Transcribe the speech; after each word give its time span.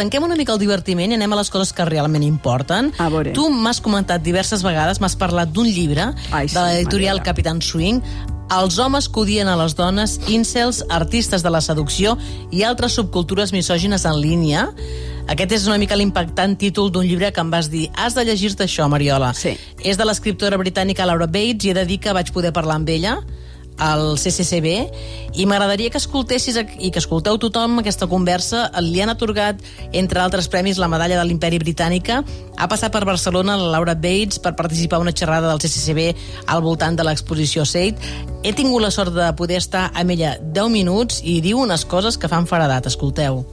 tanquem 0.00 0.24
una 0.24 0.38
mica 0.38 0.54
el 0.56 0.60
divertiment 0.62 1.12
i 1.12 1.18
anem 1.18 1.36
a 1.36 1.40
les 1.42 1.52
coses 1.52 1.74
que 1.76 1.84
realment 1.88 2.24
importen. 2.24 2.90
A 2.98 3.08
veure. 3.12 3.34
Tu 3.36 3.46
m'has 3.52 3.82
comentat 3.84 4.24
diverses 4.24 4.64
vegades, 4.64 5.00
m'has 5.02 5.16
parlat 5.20 5.52
d'un 5.52 5.68
llibre 5.68 6.10
Ai, 6.30 6.46
de 6.46 6.54
sí, 6.54 6.58
l'editorial 6.58 7.20
m'agrada. 7.20 7.28
Capitán 7.30 7.60
Swing, 7.64 8.00
els 8.50 8.80
homes 8.82 9.06
que 9.08 9.20
odien 9.22 9.48
a 9.48 9.56
les 9.60 9.76
dones, 9.78 10.16
incels, 10.28 10.82
artistes 10.90 11.44
de 11.46 11.52
la 11.54 11.60
seducció 11.62 12.16
i 12.50 12.64
altres 12.66 12.96
subcultures 12.98 13.52
misògines 13.54 14.06
en 14.08 14.18
línia. 14.18 14.68
Aquest 15.30 15.52
és 15.60 15.66
una 15.70 15.78
mica 15.78 15.98
l'impactant 15.98 16.56
títol 16.58 16.90
d'un 16.90 17.06
llibre 17.06 17.30
que 17.30 17.44
em 17.44 17.52
vas 17.52 17.68
dir 17.70 17.86
has 17.94 18.16
de 18.16 18.24
llegir-te 18.26 18.66
això, 18.66 18.88
Mariola. 18.90 19.30
Sí. 19.38 19.54
És 19.84 20.00
de 20.00 20.08
l'escriptora 20.08 20.58
britànica 20.58 21.06
Laura 21.06 21.28
Bates 21.30 21.68
i 21.68 21.70
he 21.70 21.76
de 21.76 21.86
dir 21.86 22.00
que 22.02 22.16
vaig 22.16 22.32
poder 22.34 22.50
parlar 22.56 22.80
amb 22.80 22.90
ella 22.90 23.20
al 23.80 24.18
CCCB 24.20 24.74
i 25.40 25.46
m'agradaria 25.48 25.90
que 25.90 25.98
escoltessis 25.98 26.58
i 26.60 26.90
que 26.92 27.00
escolteu 27.00 27.38
tothom 27.40 27.80
aquesta 27.80 28.08
conversa. 28.10 28.68
Li 28.84 29.00
han 29.02 29.12
atorgat, 29.12 29.62
entre 29.96 30.20
altres 30.22 30.50
premis, 30.52 30.78
la 30.78 30.90
medalla 30.92 31.18
de 31.18 31.26
l'Imperi 31.26 31.58
Britànica. 31.62 32.20
Ha 32.56 32.68
passat 32.68 32.92
per 32.92 33.04
Barcelona 33.08 33.56
la 33.58 33.70
Laura 33.74 33.94
Bates 33.94 34.38
per 34.38 34.54
participar 34.58 35.00
a 35.00 35.04
una 35.06 35.14
xerrada 35.16 35.48
del 35.48 35.62
CCCB 35.62 36.46
al 36.46 36.62
voltant 36.62 36.98
de 36.98 37.06
l'exposició 37.06 37.64
Seid. 37.64 37.98
He 38.44 38.52
tingut 38.52 38.84
la 38.84 38.92
sort 38.94 39.14
de 39.16 39.32
poder 39.36 39.60
estar 39.60 39.88
amb 39.94 40.16
ella 40.16 40.36
10 40.40 40.70
minuts 40.70 41.24
i 41.24 41.40
diu 41.40 41.60
unes 41.64 41.84
coses 41.84 42.18
que 42.20 42.28
fan 42.28 42.46
faradat. 42.46 42.86
Escolteu. 42.90 43.44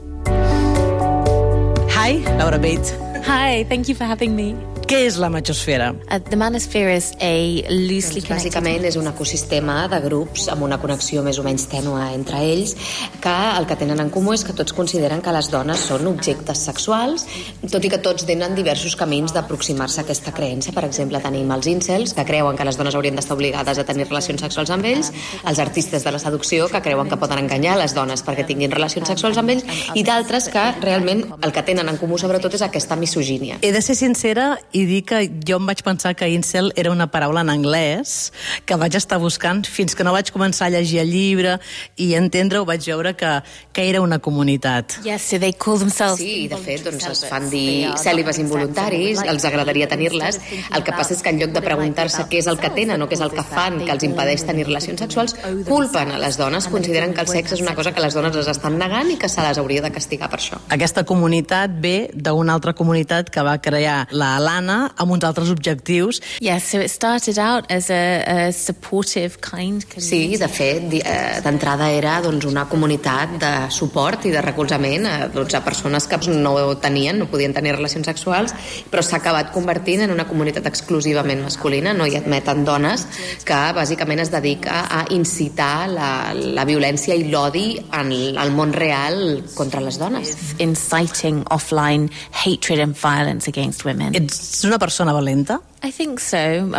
Hi, 1.98 2.22
Laura 2.38 2.58
Bates. 2.58 2.94
Hi, 3.26 3.64
thank 3.68 3.88
you 3.88 3.94
for 3.94 4.04
having 4.04 4.36
me. 4.36 4.54
Què 4.88 5.02
és 5.04 5.18
la 5.20 5.28
machosfera? 5.28 5.90
Uh, 6.08 6.16
the 6.30 6.36
manosphere 6.40 6.94
is 6.96 7.10
a 7.20 7.60
loosely 7.68 8.22
Doncs, 8.22 8.24
connected... 8.24 8.30
bàsicament 8.32 8.84
és 8.88 8.94
un 8.96 9.04
ecosistema 9.10 9.82
de 9.92 9.98
grups 10.00 10.46
amb 10.48 10.64
una 10.64 10.78
connexió 10.80 11.20
més 11.26 11.36
o 11.36 11.42
menys 11.44 11.66
tènua 11.68 12.06
entre 12.14 12.38
ells 12.40 12.72
que 13.20 13.34
el 13.58 13.68
que 13.68 13.76
tenen 13.76 14.00
en 14.00 14.08
comú 14.08 14.32
és 14.32 14.46
que 14.48 14.54
tots 14.56 14.72
consideren 14.72 15.20
que 15.20 15.34
les 15.36 15.50
dones 15.52 15.82
són 15.90 16.08
objectes 16.08 16.62
sexuals 16.70 17.26
tot 17.68 17.84
i 17.84 17.90
que 17.92 17.98
tots 18.00 18.24
tenen 18.30 18.56
diversos 18.56 18.94
camins 18.96 19.34
d'aproximar-se 19.36 20.00
a 20.00 20.06
aquesta 20.06 20.32
creença. 20.32 20.72
Per 20.72 20.86
exemple, 20.88 21.20
tenim 21.20 21.52
els 21.52 21.68
incels 21.68 22.16
que 22.16 22.24
creuen 22.24 22.56
que 22.56 22.64
les 22.70 22.80
dones 22.80 22.96
haurien 22.96 23.20
d'estar 23.20 23.36
obligades 23.36 23.76
a 23.76 23.84
tenir 23.84 24.08
relacions 24.08 24.40
sexuals 24.40 24.72
amb 24.72 24.88
ells, 24.88 25.12
els 25.44 25.60
artistes 25.60 26.08
de 26.08 26.16
la 26.16 26.22
seducció 26.24 26.70
que 26.72 26.80
creuen 26.80 27.12
que 27.12 27.20
poden 27.20 27.44
enganyar 27.44 27.76
les 27.76 27.92
dones 27.92 28.24
perquè 28.24 28.48
tinguin 28.48 28.72
relacions 28.72 29.12
sexuals 29.12 29.36
amb 29.36 29.52
ells 29.52 29.68
i 29.92 30.06
d'altres 30.08 30.48
que 30.48 30.64
realment 30.80 31.26
el 31.42 31.52
que 31.52 31.66
tenen 31.68 31.92
en 31.92 32.00
comú 32.00 32.16
sobretot 32.16 32.56
és 32.56 32.64
aquesta 32.64 32.96
misogínia. 32.96 33.60
He 33.60 33.76
de 33.76 33.84
ser 33.84 34.00
sincera 34.00 34.54
i 34.77 34.77
dir 34.86 35.02
que 35.08 35.22
jo 35.46 35.58
em 35.58 35.66
vaig 35.66 35.82
pensar 35.82 36.14
que 36.14 36.28
incel 36.30 36.72
era 36.76 36.92
una 36.92 37.08
paraula 37.10 37.40
en 37.40 37.50
anglès 37.50 38.32
que 38.66 38.76
vaig 38.76 38.94
estar 38.98 39.18
buscant 39.18 39.64
fins 39.66 39.96
que 39.96 40.04
no 40.04 40.12
vaig 40.12 40.30
començar 40.34 40.68
a 40.68 40.74
llegir 40.74 41.00
el 41.02 41.10
llibre 41.12 41.56
i 41.96 42.12
entendre-ho, 42.18 42.64
vaig 42.68 42.84
veure 42.84 43.14
que, 43.16 43.32
que 43.72 43.88
era 43.88 44.02
una 44.02 44.18
comunitat. 44.18 44.98
Yes, 45.04 45.22
so 45.22 45.38
they 45.38 45.52
call 45.52 45.78
themselves... 45.78 46.20
Sí, 46.20 46.48
de 46.50 46.58
fet, 46.62 46.84
doncs 46.86 47.06
es 47.10 47.24
fan 47.28 47.48
dir 47.50 47.94
cèlibes 48.00 48.38
involuntaris, 48.42 49.22
els 49.24 49.46
agradaria 49.48 49.88
tenir-les. 49.90 50.40
El 50.74 50.84
que 50.86 50.94
passa 50.94 51.14
és 51.16 51.22
que 51.24 51.32
en 51.32 51.40
lloc 51.42 51.54
de 51.56 51.64
preguntar-se 51.64 52.26
què 52.30 52.42
és 52.42 52.50
el 52.50 52.60
que 52.60 52.70
tenen 52.76 53.02
o 53.02 53.08
què 53.08 53.18
és 53.18 53.24
el 53.24 53.32
que 53.34 53.44
fan 53.46 53.80
que 53.84 53.92
els 53.94 54.06
impedeix 54.06 54.44
tenir 54.48 54.68
relacions 54.68 55.02
sexuals, 55.04 55.36
culpen 55.68 56.12
a 56.14 56.20
les 56.22 56.38
dones, 56.40 56.68
consideren 56.70 57.14
que 57.14 57.24
el 57.24 57.30
sexe 57.30 57.56
és 57.58 57.64
una 57.64 57.74
cosa 57.78 57.94
que 57.94 58.04
les 58.04 58.16
dones 58.16 58.36
les 58.36 58.50
estan 58.50 58.78
negant 58.80 59.10
i 59.12 59.18
que 59.20 59.30
se 59.30 59.44
les 59.44 59.58
hauria 59.58 59.82
de 59.84 59.92
castigar 59.94 60.30
per 60.30 60.40
això. 60.40 60.60
Aquesta 60.74 61.04
comunitat 61.08 61.78
ve 61.82 61.96
d'una 62.14 62.56
altra 62.58 62.74
comunitat 62.76 63.32
que 63.32 63.44
va 63.44 63.56
crear 63.62 64.00
la 64.10 64.34
Alana 64.36 64.67
amb 64.68 65.14
uns 65.14 65.24
altres 65.24 65.50
objectius. 65.50 66.20
Yes, 66.40 66.70
so 66.70 66.80
it 66.80 66.90
started 66.90 67.38
out 67.38 67.70
as 67.70 67.90
a, 67.90 68.48
a 68.48 68.52
supportive 68.52 69.40
kind 69.40 69.84
Sí, 69.98 70.36
de 70.36 70.48
fet, 70.48 70.86
eh, 71.00 71.40
d'entrada 71.44 71.90
era 71.90 72.18
doncs, 72.24 72.46
una 72.48 72.66
comunitat 72.68 73.36
de 73.40 73.52
suport 73.74 74.26
i 74.28 74.32
de 74.34 74.42
recolzament 74.44 75.06
a, 75.08 75.16
doncs, 75.32 75.54
a 75.54 75.62
persones 75.64 76.06
que 76.08 76.18
no 76.32 76.54
tenien, 76.82 77.18
no 77.18 77.28
podien 77.30 77.54
tenir 77.54 77.74
relacions 77.76 78.06
sexuals, 78.08 78.54
però 78.90 79.02
s'ha 79.04 79.20
acabat 79.20 79.52
convertint 79.54 80.04
en 80.06 80.14
una 80.14 80.26
comunitat 80.28 80.66
exclusivament 80.70 81.42
masculina, 81.44 81.94
no 81.94 82.06
hi 82.06 82.16
admeten 82.18 82.64
dones, 82.66 83.06
que 83.44 83.58
bàsicament 83.76 84.24
es 84.24 84.32
dedica 84.32 84.84
a 84.90 85.04
incitar 85.14 85.88
la, 85.90 86.10
la 86.34 86.66
violència 86.68 87.16
i 87.16 87.28
l'odi 87.30 87.78
en 87.78 88.12
el 88.12 88.54
món 88.54 88.72
real 88.76 89.44
contra 89.54 89.82
les 89.84 89.98
dones. 89.98 90.36
inciting 90.58 91.44
offline 91.50 92.10
hatred 92.30 92.78
and 92.78 92.96
violence 92.96 93.48
against 93.48 93.84
women. 93.84 94.12
Ets 94.58 94.64
una 94.66 94.78
persona 94.82 95.12
valenta? 95.12 95.60
I 95.80 95.92
think 95.92 96.18
so. 96.18 96.36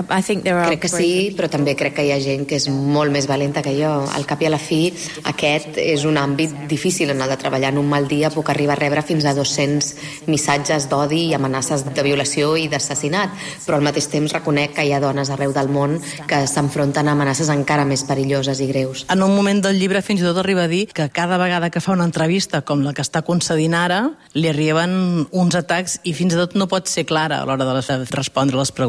I 0.09 0.21
think 0.21 0.43
there 0.43 0.57
are... 0.57 0.67
Crec 0.67 0.81
que 0.83 0.89
sí, 0.91 1.31
però 1.37 1.47
també 1.47 1.71
crec 1.79 1.93
que 1.95 2.03
hi 2.03 2.11
ha 2.11 2.17
gent 2.19 2.43
que 2.49 2.57
és 2.59 2.65
molt 2.67 3.13
més 3.13 3.29
valenta 3.31 3.61
que 3.63 3.71
jo. 3.77 3.87
Al 4.11 4.25
cap 4.27 4.41
i 4.43 4.49
a 4.49 4.51
la 4.51 4.59
fi, 4.59 4.89
aquest 5.29 5.77
és 5.79 6.03
un 6.03 6.19
àmbit 6.19 6.51
difícil 6.67 7.13
en 7.13 7.23
el 7.23 7.31
de 7.31 7.37
treballar. 7.39 7.71
En 7.71 7.79
un 7.79 7.87
mal 7.87 8.09
dia 8.11 8.31
puc 8.33 8.51
arribar 8.51 8.75
a 8.75 8.79
rebre 8.81 9.03
fins 9.07 9.23
a 9.23 9.33
200 9.37 10.27
missatges 10.27 10.89
d'odi 10.91 11.21
i 11.29 11.37
amenaces 11.37 11.85
de 11.87 12.03
violació 12.03 12.57
i 12.59 12.67
d'assassinat, 12.67 13.37
però 13.63 13.79
al 13.79 13.87
mateix 13.87 14.09
temps 14.11 14.35
reconec 14.35 14.75
que 14.75 14.83
hi 14.83 14.91
ha 14.91 14.99
dones 14.99 15.31
arreu 15.31 15.55
del 15.55 15.71
món 15.71 15.95
que 16.27 16.41
s'enfronten 16.51 17.07
a 17.07 17.15
amenaces 17.15 17.53
encara 17.55 17.87
més 17.87 18.03
perilloses 18.03 18.59
i 18.59 18.67
greus. 18.67 19.05
En 19.07 19.23
un 19.23 19.35
moment 19.35 19.63
del 19.63 19.79
llibre 19.79 20.03
fins 20.03 20.25
i 20.25 20.27
tot 20.27 20.41
arriba 20.43 20.67
a 20.67 20.71
dir 20.71 20.87
que 20.91 21.07
cada 21.07 21.39
vegada 21.39 21.71
que 21.71 21.79
fa 21.79 21.95
una 21.95 22.07
entrevista 22.09 22.65
com 22.67 22.83
la 22.83 22.91
que 22.93 23.05
està 23.05 23.23
concedint 23.23 23.79
ara, 23.79 24.01
li 24.35 24.51
arriben 24.51 25.25
uns 25.31 25.55
atacs 25.55 26.01
i 26.03 26.13
fins 26.17 26.35
i 26.35 26.41
tot 26.43 26.59
no 26.59 26.67
pot 26.67 26.91
ser 26.91 27.07
clara 27.07 27.39
a 27.39 27.47
l'hora 27.47 27.63
de 27.63 28.03
respondre 28.11 28.59
les 28.59 28.71
preguntes. 28.75 28.88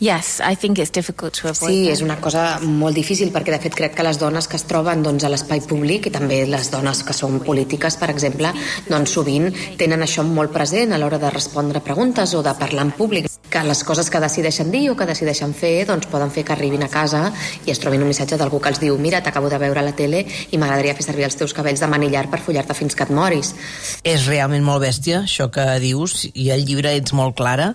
Yes, 0.00 0.40
I 0.40 0.56
think 0.56 0.78
it's 0.82 0.92
difficult 0.92 1.38
to 1.40 1.48
avoid 1.48 1.70
Sí, 1.70 1.88
és 1.88 2.02
una 2.04 2.18
cosa 2.20 2.58
molt 2.60 2.96
difícil 2.98 3.30
perquè 3.32 3.54
de 3.54 3.60
fet 3.62 3.76
crec 3.78 3.94
que 3.96 4.04
les 4.04 4.18
dones 4.20 4.48
que 4.50 4.58
es 4.58 4.66
troben 4.68 5.04
doncs, 5.06 5.24
a 5.24 5.30
l'espai 5.32 5.62
públic 5.64 6.10
i 6.10 6.12
també 6.12 6.42
les 6.50 6.70
dones 6.72 7.04
que 7.06 7.14
són 7.16 7.38
polítiques, 7.46 7.96
per 8.00 8.10
exemple, 8.12 8.50
doncs 8.90 9.14
sovint 9.14 9.48
tenen 9.80 10.02
això 10.04 10.26
molt 10.26 10.52
present 10.52 10.92
a 10.92 10.98
l'hora 11.00 11.20
de 11.22 11.30
respondre 11.32 11.80
preguntes 11.84 12.34
o 12.34 12.42
de 12.44 12.52
parlar 12.58 12.88
en 12.88 12.92
públic 12.98 13.30
que 13.54 13.62
les 13.62 13.84
coses 13.86 14.10
que 14.10 14.18
decideixen 14.18 14.72
dir 14.74 14.88
o 14.90 14.96
que 14.98 15.06
decideixen 15.06 15.52
fer 15.54 15.84
doncs 15.86 16.08
poden 16.10 16.32
fer 16.34 16.42
que 16.44 16.56
arribin 16.56 16.82
a 16.82 16.90
casa 16.90 17.28
i 17.64 17.70
es 17.70 17.78
trobin 17.78 18.02
un 18.02 18.10
missatge 18.10 18.38
d'algú 18.40 18.58
que 18.60 18.72
els 18.72 18.80
diu 18.82 18.98
mira, 18.98 19.22
t'acabo 19.22 19.48
de 19.52 19.60
veure 19.62 19.78
a 19.78 19.86
la 19.86 19.94
tele 19.94 20.24
i 20.26 20.58
m'agradaria 20.58 20.96
fer 20.98 21.06
servir 21.06 21.28
els 21.28 21.38
teus 21.38 21.54
cabells 21.54 21.84
de 21.84 21.90
manillar 21.92 22.26
per 22.32 22.42
follar-te 22.42 22.74
fins 22.74 22.98
que 22.98 23.06
et 23.06 23.14
moris. 23.14 23.54
És 24.02 24.26
realment 24.26 24.66
molt 24.66 24.82
bèstia, 24.82 25.22
això 25.28 25.46
que 25.54 25.68
dius, 25.78 26.24
i 26.34 26.50
al 26.50 26.66
llibre 26.66 26.96
ets 26.98 27.14
molt 27.14 27.38
clara. 27.38 27.74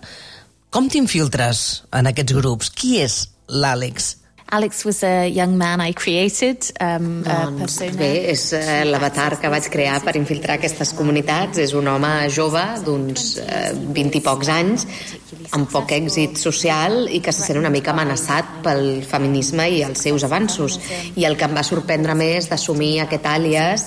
Com 0.69 0.85
t'infiltres 0.85 1.59
en 1.97 2.05
aquests 2.11 2.35
grups? 2.37 2.67
Qui 2.69 2.99
és 3.01 3.23
l'Àlex? 3.49 4.15
Alex 4.53 4.83
was 4.85 5.03
a 5.05 5.27
young 5.29 5.55
man 5.57 5.81
I 5.81 5.93
created, 5.93 6.65
um, 6.81 7.21
a 7.25 7.45
Doncs 7.45 7.59
persona. 7.59 7.97
bé, 7.97 8.09
és 8.31 8.43
eh, 8.57 8.83
l'avatar 8.85 9.35
que 9.41 9.49
vaig 9.49 9.67
crear 9.69 9.99
per 10.01 10.15
infiltrar 10.17 10.55
aquestes 10.57 10.93
comunitats. 10.97 11.57
És 11.61 11.73
un 11.77 11.89
home 11.89 12.11
jove 12.33 12.63
d'uns 12.85 13.25
eh, 13.41 13.73
20 13.97 14.17
i 14.17 14.21
pocs 14.25 14.49
anys, 14.53 14.85
amb 15.53 15.69
poc 15.69 15.93
èxit 15.93 16.37
social 16.41 17.05
i 17.09 17.21
que 17.21 17.33
se 17.33 17.45
sent 17.45 17.61
una 17.61 17.69
mica 17.73 17.93
amenaçat 17.93 18.61
pel 18.65 19.03
feminisme 19.09 19.69
i 19.69 19.83
els 19.85 20.01
seus 20.05 20.25
avanços. 20.25 20.79
I 21.15 21.25
el 21.29 21.37
que 21.37 21.45
em 21.49 21.57
va 21.57 21.65
sorprendre 21.65 22.17
més 22.17 22.49
d'assumir 22.49 22.95
aquest 23.05 23.29
àlies 23.29 23.85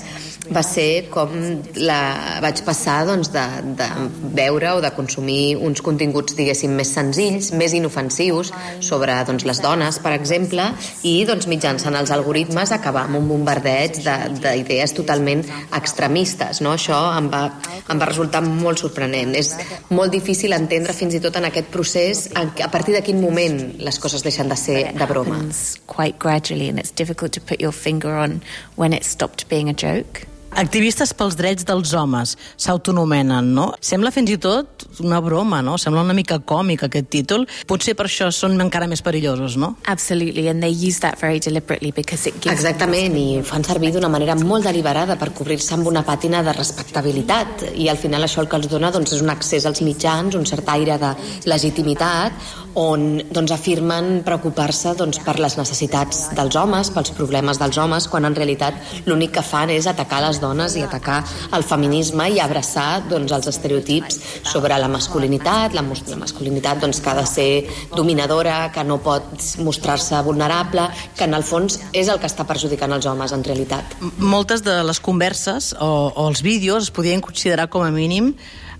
va 0.50 0.62
ser 0.66 1.06
com 1.12 1.30
la 1.78 2.40
vaig 2.42 2.62
passar 2.66 3.04
doncs, 3.06 3.28
de, 3.30 3.44
de 3.78 3.86
veure 4.34 4.72
o 4.74 4.80
de 4.82 4.90
consumir 4.96 5.54
uns 5.56 5.80
continguts, 5.84 6.34
diguéssim, 6.34 6.72
més 6.74 6.90
senzills, 6.96 7.52
més 7.54 7.72
inofensius 7.78 8.50
sobre 8.82 9.14
doncs, 9.28 9.44
les 9.46 9.60
dones, 9.62 10.00
per 10.02 10.12
exemple, 10.16 10.64
i 11.06 11.24
doncs, 11.28 11.46
mitjançant 11.46 11.94
els 11.94 12.10
algoritmes 12.10 12.72
acabar 12.74 13.04
amb 13.06 13.20
un 13.20 13.28
bombardeig 13.30 14.00
de- 14.02 14.18
d'idees 14.42 14.96
totalment 14.98 15.44
extremistes. 15.78 16.60
No? 16.60 16.72
Això 16.74 16.98
em 17.18 17.30
va, 17.30 17.44
em 17.88 18.02
va 18.02 18.10
resultar 18.10 18.42
molt 18.42 18.82
sorprenent. 18.82 19.36
És 19.38 19.54
molt 19.90 20.10
difícil 20.12 20.52
entendre 20.58 20.92
fins 20.96 21.14
i 21.14 21.20
tot 21.22 21.36
en 21.38 21.46
aquest 21.50 21.70
procés 21.70 22.26
a 22.34 22.68
partir 22.72 22.94
de 22.96 23.02
quin 23.06 23.20
moment 23.22 23.76
les 23.78 23.98
coses 24.02 24.22
deixen 24.26 24.48
de 24.50 24.56
ser 24.56 24.92
de 24.92 25.06
broma. 25.06 25.38
quite 25.86 26.18
gradually 26.18 26.68
and 26.68 26.78
it's 26.78 26.90
difficult 26.90 27.32
to 27.32 27.40
put 27.40 27.60
your 27.60 27.72
finger 27.72 28.14
on 28.16 28.40
when 28.76 28.92
it 28.92 29.04
stopped 29.04 29.48
being 29.48 29.68
a 29.68 29.74
joke. 29.74 30.26
Activistes 30.52 31.14
pels 31.16 31.32
drets 31.38 31.64
dels 31.64 31.94
homes 31.96 32.34
s'autonomenen, 32.60 33.46
no? 33.56 33.70
Sembla 33.80 34.10
fins 34.12 34.34
i 34.34 34.36
tot 34.36 34.84
una 35.00 35.20
broma, 35.24 35.62
no? 35.64 35.78
Sembla 35.80 36.02
una 36.04 36.12
mica 36.12 36.36
còmic 36.44 36.84
aquest 36.86 37.08
títol. 37.14 37.46
Potser 37.68 37.94
per 37.96 38.04
això 38.04 38.28
són 38.34 38.60
encara 38.60 38.88
més 38.90 39.00
perillosos, 39.02 39.56
no? 39.56 39.72
Absolutely, 39.88 40.48
and 40.52 40.60
they 40.62 40.68
use 40.70 41.00
that 41.00 41.16
very 41.18 41.40
deliberately 41.40 41.90
because 41.96 42.28
it 42.28 42.36
gives 42.36 42.52
Exactament, 42.52 43.16
i 43.16 43.38
ho 43.40 43.46
fan 43.48 43.64
servir 43.64 43.94
d'una 43.94 44.10
manera 44.12 44.36
molt 44.36 44.68
deliberada 44.68 45.16
per 45.16 45.30
cobrir-se 45.32 45.72
amb 45.78 45.88
una 45.88 46.04
pàtina 46.04 46.42
de 46.44 46.52
respectabilitat 46.52 47.64
i 47.72 47.88
al 47.88 48.00
final 48.00 48.28
això 48.28 48.44
el 48.44 48.50
que 48.52 48.60
els 48.60 48.68
dona 48.68 48.92
doncs, 48.92 49.16
és 49.16 49.24
un 49.24 49.32
accés 49.32 49.64
als 49.66 49.80
mitjans, 49.80 50.36
un 50.36 50.44
cert 50.48 50.68
aire 50.74 50.98
de 51.00 51.14
legitimitat 51.48 52.36
on 52.76 53.22
doncs, 53.32 53.52
afirmen 53.52 54.22
preocupar-se 54.24 54.94
doncs, 55.00 55.20
per 55.24 55.38
les 55.40 55.56
necessitats 55.58 56.28
dels 56.36 56.56
homes, 56.56 56.92
pels 56.92 57.12
problemes 57.16 57.60
dels 57.60 57.80
homes, 57.80 58.08
quan 58.08 58.28
en 58.28 58.36
realitat 58.36 58.76
l'únic 59.08 59.34
que 59.38 59.44
fan 59.44 59.72
és 59.72 59.88
atacar 59.88 60.22
les 60.24 60.40
dones 60.42 60.76
i 60.76 60.84
atacar 60.84 61.20
el 61.56 61.64
feminisme 61.66 62.28
i 62.34 62.40
abraçar 62.42 63.02
doncs, 63.08 63.32
els 63.32 63.48
estereotips 63.52 64.18
sobre 64.52 64.76
la 64.78 64.90
masculinitat, 64.92 65.76
la, 65.76 65.84
la 65.84 66.18
masculinitat 66.20 66.82
doncs, 66.82 67.00
que 67.02 67.12
ha 67.12 67.16
de 67.18 67.26
ser 67.28 67.50
dominadora, 67.94 68.70
que 68.74 68.84
no 68.84 68.98
pot 69.02 69.30
mostrar-se 69.62 70.20
vulnerable, 70.26 70.88
que 71.16 71.28
en 71.28 71.38
el 71.38 71.46
fons 71.46 71.78
és 71.92 72.10
el 72.12 72.20
que 72.20 72.30
està 72.30 72.46
perjudicant 72.48 72.92
els 72.92 73.06
homes 73.08 73.32
en 73.32 73.44
realitat. 73.46 73.96
Moltes 74.18 74.64
de 74.66 74.80
les 74.86 75.00
converses 75.00 75.72
o, 75.78 75.92
o 76.10 76.28
els 76.28 76.42
vídeos 76.44 76.90
es 76.90 76.94
podien 76.94 77.22
considerar 77.24 77.68
com 77.72 77.86
a 77.86 77.92
mínim 77.94 78.34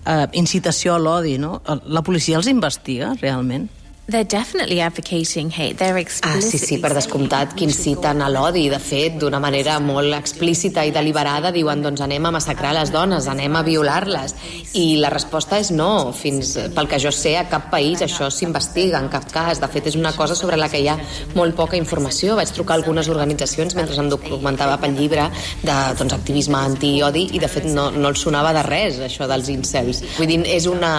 eh, 0.05 0.27
incitació 0.39 0.97
a 0.97 0.99
l'odi, 1.01 1.37
no? 1.41 1.59
La 1.85 2.03
policia 2.05 2.39
els 2.39 2.51
investiga, 2.51 3.13
realment? 3.21 3.69
They're 4.05 4.25
definitely 4.25 4.81
advocating 4.81 5.49
hate. 5.49 5.77
They're 5.77 5.95
Ah, 6.23 6.41
sí, 6.41 6.57
sí, 6.57 6.77
per 6.77 6.93
descomptat, 6.93 7.53
que 7.55 7.63
inciten 7.63 8.21
a 8.21 8.27
l'odi. 8.27 8.65
De 8.67 8.79
fet, 8.79 9.15
d'una 9.15 9.39
manera 9.39 9.77
molt 9.79 10.11
explícita 10.17 10.83
i 10.83 10.91
deliberada, 10.91 11.53
diuen, 11.55 11.79
doncs 11.81 12.01
anem 12.03 12.25
a 12.27 12.31
massacrar 12.35 12.73
les 12.75 12.91
dones, 12.91 13.29
anem 13.31 13.55
a 13.55 13.61
violar-les. 13.63 14.35
I 14.75 14.97
la 14.99 15.07
resposta 15.13 15.55
és 15.55 15.71
no. 15.71 16.11
Fins, 16.11 16.57
pel 16.75 16.89
que 16.91 16.99
jo 16.99 17.13
sé, 17.15 17.37
a 17.39 17.45
cap 17.47 17.69
país 17.71 18.03
això 18.03 18.27
s'investiga, 18.27 18.99
en 18.99 19.07
cap 19.07 19.29
cas. 19.31 19.61
De 19.63 19.69
fet, 19.71 19.87
és 19.87 19.95
una 19.95 20.11
cosa 20.11 20.35
sobre 20.35 20.59
la 20.59 20.67
que 20.67 20.83
hi 20.83 20.89
ha 20.91 20.97
molt 21.37 21.55
poca 21.55 21.79
informació. 21.79 22.35
Vaig 22.35 22.51
trucar 22.51 22.75
a 22.75 22.81
algunes 22.81 23.07
organitzacions 23.07 23.77
mentre 23.79 23.95
em 24.03 24.11
documentava 24.11 24.75
pel 24.83 24.99
llibre 24.99 25.29
de 25.63 25.79
doncs, 25.95 26.17
activisme 26.19 26.59
anti-odi 26.59 27.29
i, 27.31 27.39
de 27.39 27.47
fet, 27.47 27.71
no, 27.71 27.87
no 27.95 28.11
els 28.11 28.27
sonava 28.27 28.51
de 28.51 28.67
res, 28.67 28.99
això 28.99 29.31
dels 29.31 29.47
incels. 29.55 30.03
Vull 30.19 30.27
dir, 30.27 30.41
és 30.43 30.67
una, 30.67 30.93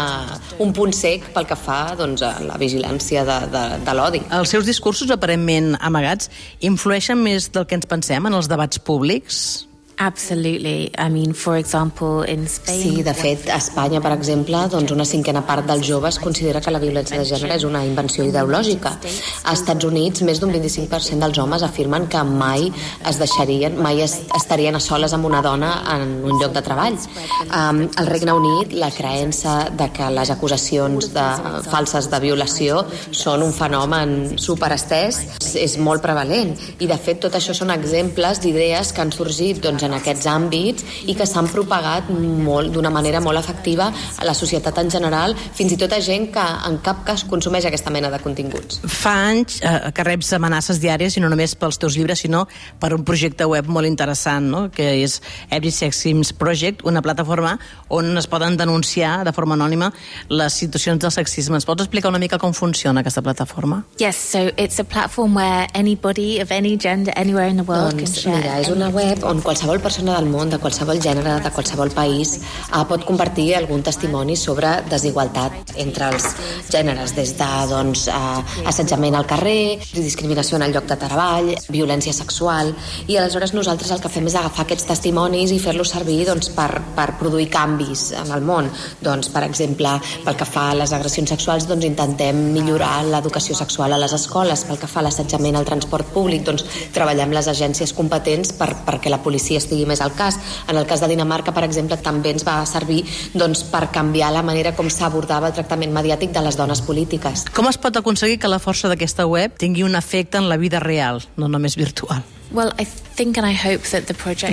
un 0.64 0.72
punt 0.72 0.96
sec 0.96 1.28
pel 1.36 1.52
que 1.52 1.60
fa 1.68 1.82
doncs, 2.00 2.24
a 2.24 2.38
la 2.48 2.56
vigilància 2.56 2.93
violència 2.94 3.24
de, 3.24 3.38
de, 3.50 3.84
de 3.84 3.94
l'odi. 3.94 4.22
Els 4.32 4.50
seus 4.50 4.66
discursos 4.66 5.10
aparentment 5.10 5.76
amagats 5.80 6.30
influeixen 6.60 7.18
més 7.18 7.50
del 7.50 7.66
que 7.66 7.74
ens 7.74 7.86
pensem 7.86 8.26
en 8.26 8.34
els 8.34 8.48
debats 8.48 8.78
públics? 8.78 9.66
Absolutely. 9.98 10.90
I 10.98 11.08
mean, 11.08 11.34
for 11.34 11.56
example, 11.56 12.22
in 12.22 12.46
Spain... 12.48 12.80
Sí, 12.80 13.02
de 13.02 13.14
fet, 13.14 13.48
a 13.48 13.58
Espanya, 13.62 14.00
per 14.02 14.12
exemple, 14.16 14.58
doncs 14.70 14.90
una 14.94 15.06
cinquena 15.06 15.44
part 15.46 15.66
dels 15.68 15.86
joves 15.86 16.18
considera 16.18 16.60
que 16.60 16.72
la 16.74 16.80
violència 16.82 17.20
de 17.20 17.26
gènere 17.28 17.54
és 17.60 17.66
una 17.68 17.84
invenció 17.86 18.26
ideològica. 18.26 18.96
A 19.44 19.54
Estats 19.54 19.86
Units, 19.86 20.24
més 20.26 20.40
d'un 20.42 20.50
25% 20.54 21.22
dels 21.22 21.38
homes 21.38 21.62
afirmen 21.62 22.08
que 22.10 22.22
mai 22.26 22.66
es 23.06 23.20
deixarien, 23.22 23.78
mai 23.78 24.02
es, 24.02 24.16
estarien 24.34 24.74
a 24.74 24.82
soles 24.82 25.14
amb 25.14 25.28
una 25.30 25.42
dona 25.46 25.70
en 25.94 26.16
un 26.24 26.40
lloc 26.42 26.56
de 26.56 26.64
treball. 26.66 26.98
Um, 27.46 27.84
al 28.00 28.10
Regne 28.10 28.34
Unit, 28.34 28.74
la 28.74 28.90
creença 28.94 29.70
de 29.70 29.88
que 29.94 30.10
les 30.10 30.34
acusacions 30.34 31.12
de, 31.14 31.28
falses 31.70 32.10
de 32.10 32.20
violació 32.24 32.82
són 33.14 33.46
un 33.46 33.54
fenomen 33.54 34.34
superestès 34.42 35.22
és 35.54 35.78
molt 35.78 36.02
prevalent. 36.02 36.54
I, 36.80 36.90
de 36.90 36.98
fet, 36.98 37.22
tot 37.22 37.38
això 37.38 37.54
són 37.54 37.70
exemples 37.74 38.42
d'idees 38.42 38.90
que 38.94 39.04
han 39.04 39.14
sorgit 39.14 39.62
doncs, 39.62 39.83
en 39.86 39.94
aquests 39.96 40.28
àmbits 40.30 40.84
i 41.06 41.16
que 41.16 41.26
s'han 41.28 41.48
propagat 41.52 42.10
molt 42.10 42.72
d'una 42.74 42.92
manera 42.94 43.20
molt 43.24 43.38
efectiva 43.40 43.90
a 43.90 44.26
la 44.26 44.34
societat 44.34 44.78
en 44.82 44.90
general, 44.90 45.36
fins 45.36 45.74
i 45.74 45.78
tot 45.80 45.92
a 45.92 46.00
gent 46.04 46.30
que 46.34 46.44
en 46.68 46.78
cap 46.84 47.04
cas 47.06 47.24
consumeix 47.28 47.68
aquesta 47.68 47.92
mena 47.94 48.10
de 48.12 48.20
continguts. 48.22 48.80
Fa 48.84 49.14
anys 49.30 49.60
eh, 49.62 49.90
que 49.94 50.06
reps 50.06 50.32
amenaces 50.36 50.80
diàries, 50.82 51.16
i 51.16 51.22
no 51.22 51.30
només 51.32 51.56
pels 51.58 51.78
teus 51.80 51.98
llibres, 51.98 52.24
sinó 52.24 52.44
per 52.80 52.92
un 52.96 53.04
projecte 53.06 53.46
web 53.48 53.68
molt 53.70 53.88
interessant, 53.88 54.48
no? 54.50 54.66
que 54.74 54.90
és 55.04 55.20
Every 55.50 55.72
Sex 55.74 56.02
Sims 56.04 56.32
Project, 56.36 56.84
una 56.88 57.02
plataforma 57.02 57.58
on 57.88 58.16
es 58.18 58.28
poden 58.30 58.56
denunciar 58.56 59.24
de 59.24 59.32
forma 59.32 59.56
anònima 59.58 59.90
les 60.28 60.56
situacions 60.60 61.00
del 61.02 61.12
sexisme. 61.14 61.58
Ens 61.58 61.66
pots 61.68 61.84
explicar 61.84 62.10
una 62.12 62.20
mica 62.22 62.38
com 62.38 62.54
funciona 62.54 63.04
aquesta 63.04 63.22
plataforma? 63.22 63.82
Yes, 64.00 64.16
so 64.16 64.50
it's 64.56 64.78
a 64.78 64.84
platform 64.84 65.34
where 65.34 65.68
anybody 65.74 66.40
of 66.40 66.52
any 66.52 66.76
gender 66.76 67.12
anywhere 67.16 67.48
in 67.48 67.56
the 67.56 67.64
world 67.64 67.94
doncs, 67.94 68.14
can 68.14 68.22
share... 68.22 68.42
Mira, 68.42 68.60
és 68.60 68.70
una 68.72 68.90
web 68.94 69.24
on 69.24 69.42
qualsevol 69.44 69.73
qualsevol 69.74 69.82
persona 69.82 70.14
del 70.20 70.28
món, 70.30 70.50
de 70.50 70.58
qualsevol 70.62 71.00
gènere, 71.02 71.40
de 71.42 71.50
qualsevol 71.50 71.90
país, 71.90 72.38
eh, 72.38 72.82
pot 72.86 73.04
compartir 73.04 73.56
algun 73.56 73.82
testimoni 73.82 74.36
sobre 74.36 74.68
desigualtat 74.88 75.74
entre 75.76 76.10
els 76.12 76.24
gèneres, 76.70 77.14
des 77.16 77.32
de 77.36 77.48
doncs, 77.68 78.06
eh, 78.08 78.66
assetjament 78.66 79.16
al 79.16 79.26
carrer, 79.26 79.80
discriminació 79.92 80.56
en 80.56 80.62
el 80.62 80.72
lloc 80.72 80.86
de 80.86 80.96
treball, 80.96 81.56
violència 81.68 82.12
sexual, 82.12 82.74
i 83.08 83.16
aleshores 83.16 83.52
nosaltres 83.54 83.90
el 83.90 84.00
que 84.00 84.08
fem 84.08 84.26
és 84.26 84.36
agafar 84.36 84.64
aquests 84.64 84.86
testimonis 84.86 85.50
i 85.50 85.58
fer-los 85.58 85.90
servir 85.90 86.24
doncs, 86.26 86.50
per, 86.50 86.80
per 86.94 87.18
produir 87.18 87.48
canvis 87.50 88.12
en 88.12 88.30
el 88.30 88.42
món. 88.42 88.70
Doncs, 89.02 89.28
per 89.28 89.42
exemple, 89.42 89.98
pel 90.24 90.36
que 90.36 90.44
fa 90.44 90.70
a 90.70 90.74
les 90.74 90.92
agressions 90.92 91.30
sexuals, 91.30 91.66
doncs, 91.66 91.84
intentem 91.84 92.36
millorar 92.52 93.02
l'educació 93.04 93.56
sexual 93.56 93.92
a 93.92 93.98
les 93.98 94.12
escoles, 94.12 94.64
pel 94.64 94.78
que 94.78 94.86
fa 94.86 95.00
a 95.00 95.08
l'assetjament 95.08 95.56
al 95.56 95.64
transport 95.64 96.06
públic, 96.14 96.44
doncs, 96.44 96.64
treballem 96.92 97.32
les 97.32 97.48
agències 97.48 97.92
competents 97.92 98.52
per, 98.52 98.70
perquè 98.86 99.10
la 99.10 99.22
policia 99.22 99.63
estigui 99.64 99.88
més 99.88 100.02
al 100.04 100.14
cas. 100.16 100.38
En 100.68 100.78
el 100.78 100.86
cas 100.86 101.02
de 101.02 101.10
Dinamarca, 101.10 101.54
per 101.56 101.64
exemple, 101.66 101.98
també 101.98 102.34
ens 102.34 102.46
va 102.46 102.60
servir 102.68 103.02
doncs, 103.34 103.64
per 103.72 103.88
canviar 103.94 104.30
la 104.34 104.44
manera 104.46 104.74
com 104.76 104.90
s'abordava 104.92 105.50
el 105.50 105.56
tractament 105.56 105.92
mediàtic 105.94 106.32
de 106.34 106.44
les 106.44 106.60
dones 106.60 106.84
polítiques. 106.84 107.48
Com 107.56 107.68
es 107.70 107.80
pot 107.80 107.96
aconseguir 107.96 108.38
que 108.38 108.52
la 108.52 108.62
força 108.62 108.90
d'aquesta 108.92 109.26
web 109.26 109.58
tingui 109.58 109.84
un 109.86 109.96
efecte 109.98 110.38
en 110.38 110.48
la 110.52 110.60
vida 110.60 110.80
real, 110.84 111.22
no 111.36 111.50
només 111.50 111.78
virtual? 111.80 112.22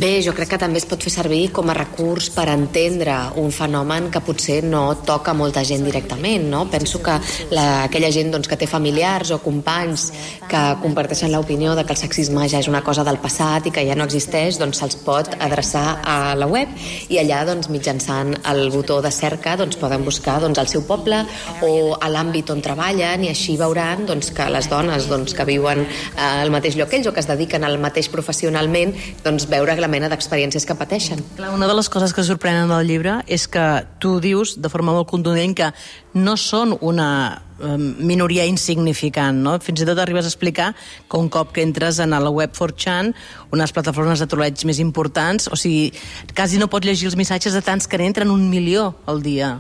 Bé, 0.02 0.22
jo 0.26 0.34
crec 0.38 0.52
que 0.54 0.58
també 0.62 0.78
es 0.78 0.86
pot 0.90 1.02
fer 1.02 1.12
servir 1.14 1.42
com 1.54 1.70
a 1.70 1.76
recurs 1.78 2.30
per 2.34 2.48
entendre 2.54 3.14
un 3.42 3.52
fenomen 3.54 4.10
que 4.14 4.22
potser 4.26 4.60
no 4.66 4.84
toca 5.06 5.34
molta 5.38 5.64
gent 5.66 5.86
directament, 5.86 6.48
no? 6.50 6.64
Penso 6.70 7.02
que 7.02 7.16
la, 7.54 7.66
aquella 7.88 8.12
gent 8.14 8.32
doncs, 8.34 8.50
que 8.50 8.58
té 8.58 8.68
familiars 8.70 9.32
o 9.34 9.40
companys 9.42 10.08
que 10.50 10.62
comparteixen 10.82 11.32
l'opinió 11.34 11.76
de 11.78 11.86
que 11.86 11.94
el 11.96 12.00
sexisme 12.02 12.48
ja 12.50 12.62
és 12.62 12.70
una 12.70 12.84
cosa 12.86 13.06
del 13.08 13.20
passat 13.22 13.70
i 13.70 13.74
que 13.74 13.86
ja 13.88 13.98
no 13.98 14.06
existeix, 14.10 14.58
doncs 14.62 14.82
se'ls 14.82 14.98
pot 15.06 15.34
adreçar 15.40 16.02
a 16.02 16.36
la 16.38 16.50
web 16.50 16.74
i 17.10 17.22
allà 17.22 17.44
doncs, 17.50 17.70
mitjançant 17.74 18.34
el 18.50 18.64
botó 18.74 19.02
de 19.02 19.14
cerca 19.14 19.56
doncs, 19.58 19.78
poden 19.82 20.06
buscar 20.06 20.40
doncs, 20.42 20.62
el 20.62 20.70
seu 20.70 20.86
poble 20.90 21.24
o 21.66 21.72
a 21.98 22.10
l'àmbit 22.10 22.50
on 22.54 22.66
treballen 22.66 23.26
i 23.26 23.34
així 23.34 23.58
veuran 23.62 24.06
doncs, 24.10 24.34
que 24.38 24.50
les 24.54 24.70
dones 24.70 25.10
doncs, 25.10 25.38
que 25.38 25.50
viuen 25.50 25.86
al 26.18 26.54
mateix 26.54 26.78
lloc 26.78 26.94
que 26.94 27.02
ells 27.02 27.10
o 27.10 27.16
que 27.16 27.26
es 27.26 27.30
dediquen 27.30 27.66
al 27.66 27.78
mateix 27.78 27.91
professionalment, 28.12 28.96
doncs 29.26 29.48
veure 29.52 29.76
la 29.80 29.90
mena 29.92 30.10
d'experiències 30.12 30.66
que 30.66 30.76
pateixen. 30.78 31.22
Clar, 31.38 31.52
una 31.56 31.68
de 31.68 31.76
les 31.78 31.90
coses 31.90 32.14
que 32.14 32.24
sorprenen 32.24 32.72
del 32.72 32.88
llibre 32.88 33.20
és 33.28 33.48
que 33.52 33.68
tu 34.00 34.20
dius 34.24 34.58
de 34.62 34.70
forma 34.72 34.96
molt 34.96 35.10
contundent 35.12 35.56
que 35.58 35.72
no 36.14 36.38
són 36.38 36.76
una 36.82 37.42
minoria 37.62 38.46
insignificant, 38.50 39.38
no? 39.44 39.58
Fins 39.62 39.84
i 39.84 39.86
tot 39.86 40.00
arribes 40.02 40.26
a 40.26 40.32
explicar 40.32 40.72
que 41.10 41.20
un 41.20 41.30
cop 41.30 41.52
que 41.54 41.62
entres 41.62 42.00
en 42.02 42.10
la 42.16 42.30
web 42.30 42.54
4chan, 42.58 43.14
unes 43.54 43.74
plataformes 43.76 44.20
de 44.20 44.28
troleig 44.28 44.66
més 44.66 44.80
importants, 44.82 45.50
o 45.52 45.60
sigui, 45.60 45.92
quasi 46.36 46.58
no 46.58 46.70
pots 46.72 46.88
llegir 46.88 47.12
els 47.12 47.20
missatges 47.20 47.54
de 47.54 47.62
tants 47.62 47.88
que 47.88 48.02
n'entren 48.02 48.34
un 48.34 48.50
milió 48.50 48.96
al 49.06 49.22
dia. 49.22 49.60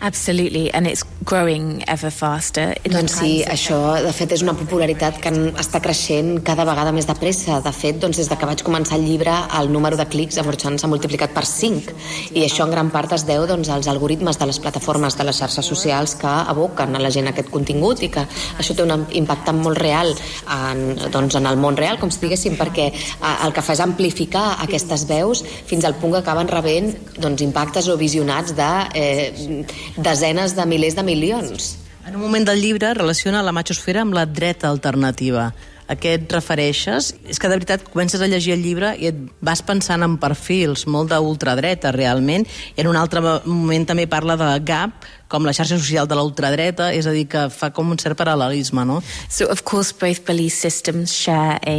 Absolutely, 0.00 0.72
and 0.72 0.86
it's 0.86 1.02
growing 1.24 1.82
ever 1.88 2.10
faster. 2.10 2.76
Doncs 2.86 3.16
sí, 3.18 3.30
això 3.42 3.98
de 3.98 4.12
fet 4.14 4.30
és 4.36 4.44
una 4.44 4.54
popularitat 4.54 5.16
que 5.18 5.32
està 5.58 5.80
creixent 5.82 6.38
cada 6.46 6.62
vegada 6.68 6.92
més 6.94 7.08
de 7.08 7.16
pressa. 7.18 7.58
De 7.64 7.72
fet, 7.74 7.98
doncs, 7.98 8.20
des 8.20 8.30
de 8.30 8.36
que 8.38 8.46
vaig 8.46 8.62
començar 8.62 8.94
el 8.94 9.02
llibre, 9.08 9.34
el 9.58 9.72
número 9.74 9.98
de 9.98 10.06
clics 10.06 10.38
a 10.38 10.44
Fortran 10.46 10.78
s'ha 10.78 10.90
multiplicat 10.90 11.34
per 11.34 11.42
5 11.50 11.96
i 12.38 12.44
això 12.46 12.68
en 12.68 12.74
gran 12.76 12.92
part 12.94 13.12
es 13.16 13.24
deu 13.26 13.46
doncs, 13.50 13.72
als 13.74 13.88
algoritmes 13.90 14.38
de 14.38 14.46
les 14.46 14.60
plataformes 14.62 15.18
de 15.18 15.26
les 15.26 15.42
xarxes 15.42 15.66
socials 15.66 16.14
que 16.20 16.30
aboquen 16.54 16.94
a 16.94 17.02
la 17.02 17.10
gent 17.10 17.32
aquest 17.32 17.50
contingut 17.50 18.02
i 18.06 18.12
que 18.14 18.22
això 18.22 18.78
té 18.78 18.86
un 18.86 19.04
impacte 19.18 19.52
molt 19.56 19.82
real 19.82 20.14
en, 20.14 20.94
doncs, 21.10 21.40
en 21.42 21.50
el 21.50 21.58
món 21.58 21.76
real, 21.76 21.98
com 21.98 22.14
si 22.14 22.22
diguéssim, 22.22 22.54
perquè 22.60 22.86
eh, 22.92 23.34
el 23.34 23.52
que 23.56 23.66
fa 23.66 23.74
és 23.74 23.82
amplificar 23.82 24.46
aquestes 24.62 25.08
veus 25.10 25.42
fins 25.66 25.84
al 25.84 25.98
punt 25.98 26.14
que 26.14 26.22
acaben 26.22 26.54
rebent 26.54 26.94
doncs, 27.18 27.42
impactes 27.42 27.90
o 27.90 27.98
visionats 27.98 28.54
de 28.54 28.72
eh, 28.94 29.64
desenes 29.96 30.54
de 30.56 30.66
milers 30.66 30.96
de 30.98 31.02
milions. 31.02 31.76
En 32.06 32.16
un 32.16 32.22
moment 32.22 32.46
del 32.48 32.62
llibre 32.62 32.94
relaciona 32.94 33.42
la 33.44 33.52
machosfera 33.52 34.04
amb 34.04 34.16
la 34.16 34.26
dreta 34.26 34.68
alternativa. 34.68 35.50
A 35.88 35.96
què 35.96 36.14
et 36.18 36.32
refereixes? 36.32 37.14
És 37.24 37.40
que 37.40 37.48
de 37.48 37.56
veritat 37.56 37.84
comences 37.88 38.20
a 38.20 38.28
llegir 38.28 38.52
el 38.52 38.64
llibre 38.64 38.92
i 39.00 39.08
et 39.08 39.20
vas 39.44 39.62
pensant 39.64 40.04
en 40.04 40.18
perfils 40.20 40.84
molt 40.84 41.08
d'ultradreta 41.12 41.94
realment 41.96 42.44
i 42.48 42.82
en 42.84 42.90
un 42.90 42.98
altre 43.00 43.22
moment 43.48 43.86
també 43.88 44.04
parla 44.08 44.36
de 44.36 44.50
GAP 44.68 45.08
com 45.28 45.44
la 45.44 45.52
xarxa 45.52 45.76
social 45.78 46.08
de 46.08 46.16
la 46.16 46.22
ultradreta, 46.24 46.88
és 46.96 47.06
a 47.06 47.12
dir, 47.12 47.26
que 47.28 47.42
fa 47.52 47.68
com 47.76 47.90
un 47.92 47.98
cert 48.00 48.16
paral·lelisme, 48.16 48.84
no? 48.88 49.02
So, 49.28 49.44
of 49.52 49.60
course, 49.68 49.92
both 49.92 50.24
belief 50.24 50.54
systems 50.56 51.12
share 51.12 51.58
a 51.68 51.74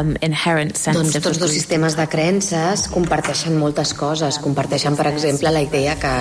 um, 0.00 0.10
inherent 0.20 0.76
sense 0.76 0.98
Doncs 0.98 1.16
of 1.16 1.24
tots 1.24 1.40
dos 1.40 1.50
sistemes 1.54 1.96
de 1.96 2.04
creences 2.12 2.84
comparteixen 2.92 3.56
moltes 3.56 3.94
coses. 3.96 4.36
Comparteixen, 4.44 4.98
per 5.00 5.06
exemple, 5.08 5.48
la 5.50 5.62
idea 5.64 5.96
que 5.96 6.12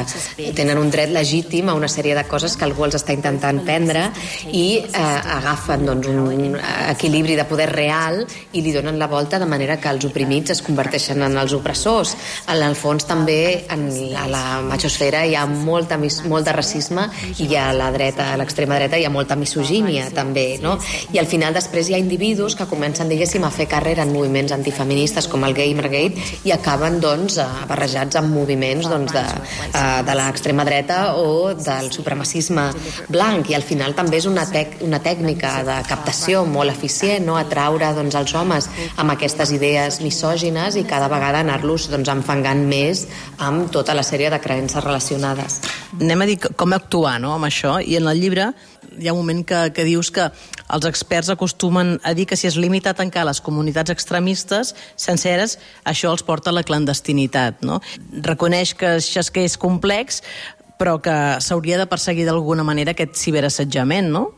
tenen 0.55 0.79
un 0.79 0.88
dret 0.89 1.12
legítim 1.12 1.67
a 1.67 1.75
una 1.75 1.89
sèrie 1.91 2.15
de 2.15 2.24
coses 2.31 2.55
que 2.55 2.63
algú 2.63 2.88
els 2.88 2.95
està 2.95 3.12
intentant 3.12 3.59
prendre 3.67 4.05
i 4.48 4.79
eh, 4.79 5.36
agafen 5.36 5.83
doncs, 5.86 6.07
un 6.07 6.55
equilibri 6.93 7.36
de 7.36 7.43
poder 7.50 7.67
real 7.75 8.24
i 8.55 8.63
li 8.63 8.71
donen 8.71 8.95
la 9.00 9.12
volta 9.12 9.38
de 9.38 9.45
manera 9.51 9.75
que 9.83 9.91
els 9.91 10.07
oprimits 10.07 10.55
es 10.55 10.63
converteixen 10.63 11.19
en 11.27 11.36
els 11.38 11.51
opressors. 11.59 12.15
En 12.48 12.63
el 12.63 12.79
fons 12.79 13.03
també 13.03 13.65
en 13.67 13.89
la, 14.13 14.25
la 14.31 14.45
machosfera 14.63 15.25
hi 15.27 15.36
ha 15.36 15.43
molta, 15.45 16.00
mis- 16.00 16.24
molt 16.24 16.48
de 16.48 16.53
racisme 16.55 16.68
racisme 16.69 17.09
i 17.41 17.55
a 17.57 17.71
la 17.73 17.89
dreta, 17.91 18.33
a 18.33 18.38
l'extrema 18.38 18.77
dreta 18.77 18.97
hi 18.97 19.05
ha 19.07 19.09
molta 19.09 19.35
misogínia 19.35 20.09
també, 20.13 20.59
no? 20.61 20.77
I 21.13 21.19
al 21.19 21.27
final 21.29 21.55
després 21.55 21.89
hi 21.89 21.95
ha 21.95 22.01
individus 22.01 22.55
que 22.55 22.67
comencen, 22.69 23.09
diguéssim, 23.09 23.43
a 23.43 23.51
fer 23.53 23.67
carrera 23.71 24.05
en 24.05 24.13
moviments 24.13 24.53
antifeministes 24.53 25.27
com 25.31 25.43
el 25.47 25.55
Gamergate 25.57 26.21
i 26.45 26.53
acaben, 26.53 26.99
doncs, 27.01 27.39
barrejats 27.69 28.19
amb 28.19 28.33
moviments 28.35 28.89
doncs, 28.89 29.13
de, 29.15 29.23
eh, 29.73 30.01
de 30.05 30.17
l'extrema 30.19 30.65
dreta 30.67 31.15
o 31.17 31.53
del 31.55 31.89
supremacisme 31.91 32.69
blanc 33.09 33.49
i 33.49 33.57
al 33.57 33.65
final 33.65 33.95
també 33.97 34.19
és 34.19 34.29
una, 34.29 34.45
tec 34.49 34.79
una 34.85 35.01
tècnica 35.01 35.59
de 35.65 35.79
captació 35.89 36.45
molt 36.45 36.73
eficient, 36.75 37.25
no? 37.25 37.38
atraure 37.39 37.93
doncs, 37.97 38.15
els 38.19 38.35
homes 38.35 38.69
amb 38.97 39.15
aquestes 39.15 39.53
idees 39.55 40.01
misògines 40.05 40.77
i 40.77 40.85
cada 40.85 41.09
vegada 41.09 41.41
anar-los 41.41 41.89
doncs, 41.89 42.13
enfangant 42.13 42.65
més 42.69 43.07
amb 43.39 43.71
tota 43.73 43.95
la 43.97 44.05
sèrie 44.05 44.29
de 44.29 44.41
creences 44.43 44.83
relacionades. 44.83 45.59
Anem 45.99 46.21
a 46.21 46.27
dir 46.29 46.38
com 46.59 46.75
actuar 46.75 47.17
no, 47.23 47.31
amb 47.37 47.47
això, 47.47 47.77
i 47.79 47.95
en 47.99 48.09
el 48.11 48.19
llibre 48.19 48.49
hi 48.99 49.07
ha 49.07 49.13
un 49.13 49.21
moment 49.21 49.45
que, 49.47 49.59
que 49.75 49.85
dius 49.87 50.09
que 50.11 50.25
els 50.75 50.87
experts 50.89 51.31
acostumen 51.31 51.95
a 52.03 52.13
dir 52.17 52.25
que 52.27 52.37
si 52.39 52.49
es 52.49 52.57
limita 52.59 52.91
a 52.91 52.97
tancar 52.97 53.23
les 53.29 53.39
comunitats 53.41 53.93
extremistes 53.93 54.73
senceres, 54.99 55.57
això 55.87 56.11
els 56.11 56.25
porta 56.25 56.51
a 56.51 56.55
la 56.55 56.65
clandestinitat. 56.67 57.63
No? 57.63 57.79
Reconeix 58.25 58.75
que 58.75 58.97
això 58.97 59.23
és 59.23 59.31
que 59.31 59.45
és 59.47 59.55
complex, 59.61 60.23
però 60.79 60.97
que 61.03 61.15
s'hauria 61.43 61.79
de 61.79 61.87
perseguir 61.91 62.27
d'alguna 62.27 62.65
manera 62.67 62.95
aquest 62.95 63.15
ciberassetjament, 63.19 64.11
no? 64.11 64.29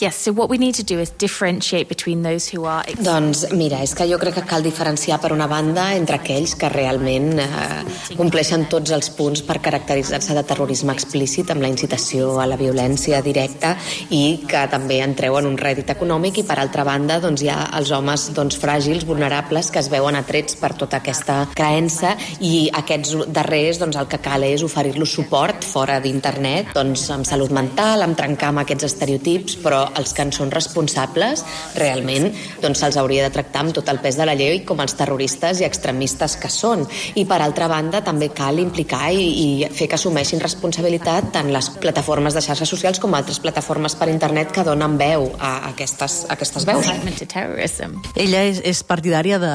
Yes, 0.00 0.16
so 0.16 0.32
what 0.32 0.48
we 0.48 0.56
need 0.56 0.76
to 0.76 0.82
do 0.82 0.98
is 0.98 1.10
differentiate 1.10 1.86
between 1.86 2.22
those 2.22 2.48
who 2.48 2.64
are... 2.64 2.82
Doncs 3.04 3.50
mira, 3.52 3.82
és 3.84 3.92
que 3.92 4.06
jo 4.08 4.16
crec 4.16 4.38
que 4.38 4.44
cal 4.48 4.62
diferenciar 4.64 5.18
per 5.20 5.28
una 5.34 5.44
banda 5.44 5.90
entre 5.92 6.16
aquells 6.16 6.54
que 6.56 6.70
realment 6.72 7.34
eh, 7.42 8.14
compleixen 8.16 8.64
tots 8.72 8.94
els 8.96 9.10
punts 9.12 9.42
per 9.44 9.58
caracteritzar-se 9.60 10.32
de 10.38 10.44
terrorisme 10.48 10.94
explícit 10.96 11.52
amb 11.52 11.60
la 11.60 11.68
incitació 11.68 12.38
a 12.40 12.46
la 12.48 12.56
violència 12.56 13.20
directa 13.20 13.74
i 14.08 14.40
que 14.48 14.62
també 14.72 15.02
en 15.04 15.12
treuen 15.18 15.50
un 15.50 15.58
rèdit 15.60 15.92
econòmic 15.92 16.40
i 16.40 16.46
per 16.48 16.56
altra 16.64 16.86
banda 16.88 17.20
doncs, 17.20 17.44
hi 17.44 17.52
ha 17.52 17.58
els 17.76 17.92
homes 17.92 18.30
doncs, 18.32 18.56
fràgils, 18.62 19.04
vulnerables 19.04 19.68
que 19.68 19.84
es 19.84 19.92
veuen 19.92 20.16
atrets 20.16 20.56
per 20.56 20.72
tota 20.80 21.02
aquesta 21.02 21.42
creença 21.52 22.14
i 22.40 22.70
aquests 22.80 23.28
darrers 23.28 23.82
doncs, 23.84 24.00
el 24.00 24.08
que 24.08 24.22
cal 24.24 24.48
és 24.48 24.64
oferir-los 24.64 25.12
suport 25.20 25.68
fora 25.74 26.00
d'internet 26.00 26.72
doncs, 26.80 27.04
amb 27.12 27.28
salut 27.28 27.52
mental, 27.52 28.08
amb 28.08 28.16
trencar 28.16 28.54
amb 28.54 28.64
aquests 28.64 28.88
estereotips 28.94 29.60
però 29.60 29.84
els 29.98 30.14
que 30.14 30.24
en 30.26 30.32
són 30.34 30.52
responsables 30.54 31.44
realment 31.78 32.30
doncs 32.62 32.82
se'ls 32.82 32.98
hauria 33.00 33.26
de 33.26 33.32
tractar 33.34 33.64
amb 33.64 33.74
tot 33.76 33.88
el 33.92 34.00
pes 34.02 34.18
de 34.18 34.26
la 34.28 34.36
llei 34.38 34.62
com 34.66 34.80
els 34.82 34.94
terroristes 34.98 35.60
i 35.60 35.66
extremistes 35.66 36.36
que 36.40 36.50
són. 36.52 36.86
I 37.14 37.24
per 37.28 37.40
altra 37.42 37.68
banda 37.70 38.02
també 38.04 38.30
cal 38.34 38.60
implicar 38.62 39.10
i, 39.12 39.26
i 39.30 39.48
fer 39.74 39.88
que 39.90 39.98
assumeixin 39.98 40.42
responsabilitat 40.42 41.32
tant 41.34 41.50
les 41.52 41.70
plataformes 41.80 42.36
de 42.36 42.44
xarxes 42.44 42.70
socials 42.70 43.00
com 43.02 43.14
altres 43.16 43.40
plataformes 43.42 43.96
per 43.98 44.10
internet 44.12 44.52
que 44.54 44.64
donen 44.66 44.98
veu 45.00 45.30
a 45.38 45.70
aquestes, 45.70 46.24
a 46.28 46.36
aquestes 46.36 46.66
veus. 46.68 46.90
Ella 48.16 48.44
és, 48.50 48.62
és 48.64 48.84
partidària 48.86 49.40
de, 49.42 49.54